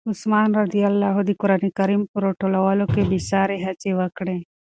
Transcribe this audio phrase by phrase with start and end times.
[0.11, 0.71] عثمان رض
[1.27, 4.37] د قرآن کریم په راټولولو کې بې ساري هڅې وکړې.